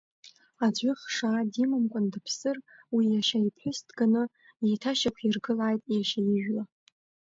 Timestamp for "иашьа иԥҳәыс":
3.09-3.79